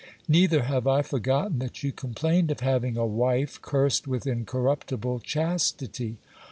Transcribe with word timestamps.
Neither 0.27 0.63
have 0.63 0.87
I 0.87 1.03
forgotten 1.03 1.59
that 1.59 1.83
you 1.83 1.91
complained 1.91 2.49
of 2.49 2.61
having 2.61 2.97
a 2.97 3.05
wife 3.05 3.61
cursed 3.61 4.07
with 4.07 4.25
incorruptible 4.25 5.19
chastity. 5.19 6.17